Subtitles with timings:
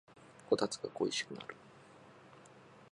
[0.49, 1.55] こたつが恋しくなる